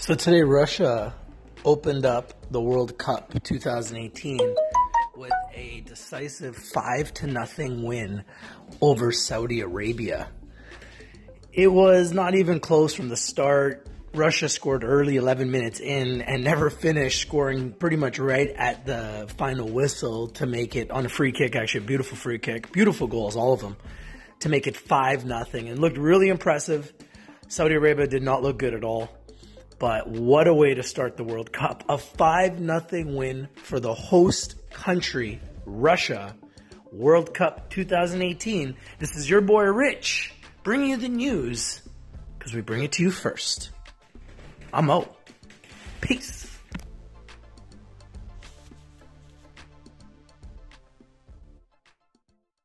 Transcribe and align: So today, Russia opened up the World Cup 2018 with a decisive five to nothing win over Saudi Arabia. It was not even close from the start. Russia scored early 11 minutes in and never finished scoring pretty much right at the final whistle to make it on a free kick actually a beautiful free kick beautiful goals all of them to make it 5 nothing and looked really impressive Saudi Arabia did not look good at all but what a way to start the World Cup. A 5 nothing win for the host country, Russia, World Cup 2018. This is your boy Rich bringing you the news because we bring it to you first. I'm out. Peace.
So 0.00 0.14
today, 0.14 0.40
Russia 0.40 1.12
opened 1.62 2.06
up 2.06 2.50
the 2.50 2.60
World 2.60 2.96
Cup 2.96 3.34
2018 3.42 4.40
with 5.14 5.30
a 5.54 5.82
decisive 5.82 6.56
five 6.56 7.12
to 7.14 7.26
nothing 7.26 7.82
win 7.82 8.24
over 8.80 9.12
Saudi 9.12 9.60
Arabia. 9.60 10.30
It 11.52 11.68
was 11.68 12.14
not 12.14 12.34
even 12.34 12.60
close 12.60 12.94
from 12.94 13.10
the 13.10 13.16
start. 13.16 13.86
Russia 14.14 14.48
scored 14.48 14.84
early 14.84 15.16
11 15.16 15.50
minutes 15.50 15.80
in 15.80 16.22
and 16.22 16.44
never 16.44 16.70
finished 16.70 17.20
scoring 17.20 17.74
pretty 17.74 17.96
much 17.96 18.18
right 18.18 18.48
at 18.56 18.86
the 18.86 19.28
final 19.36 19.68
whistle 19.68 20.28
to 20.28 20.46
make 20.46 20.76
it 20.76 20.90
on 20.90 21.04
a 21.04 21.10
free 21.10 21.30
kick 21.30 21.54
actually 21.54 21.84
a 21.84 21.86
beautiful 21.86 22.16
free 22.16 22.38
kick 22.38 22.72
beautiful 22.72 23.06
goals 23.06 23.36
all 23.36 23.52
of 23.52 23.60
them 23.60 23.76
to 24.40 24.48
make 24.48 24.66
it 24.66 24.78
5 24.78 25.26
nothing 25.26 25.68
and 25.68 25.78
looked 25.78 25.98
really 25.98 26.28
impressive 26.28 26.90
Saudi 27.48 27.74
Arabia 27.74 28.06
did 28.06 28.22
not 28.22 28.42
look 28.42 28.58
good 28.58 28.74
at 28.74 28.82
all 28.82 29.10
but 29.80 30.06
what 30.06 30.46
a 30.46 30.54
way 30.54 30.74
to 30.74 30.82
start 30.82 31.16
the 31.16 31.24
World 31.24 31.52
Cup. 31.52 31.82
A 31.88 31.96
5 31.96 32.60
nothing 32.60 33.16
win 33.16 33.48
for 33.64 33.80
the 33.80 33.94
host 33.94 34.54
country, 34.70 35.40
Russia, 35.64 36.36
World 36.92 37.32
Cup 37.32 37.70
2018. 37.70 38.76
This 38.98 39.16
is 39.16 39.28
your 39.28 39.40
boy 39.40 39.64
Rich 39.64 40.34
bringing 40.62 40.90
you 40.90 40.96
the 40.98 41.08
news 41.08 41.80
because 42.38 42.52
we 42.52 42.60
bring 42.60 42.84
it 42.84 42.92
to 42.92 43.02
you 43.02 43.10
first. 43.10 43.70
I'm 44.72 44.90
out. 44.90 45.16
Peace. 46.02 46.39